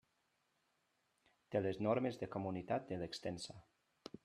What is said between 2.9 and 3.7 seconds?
de l'extensa.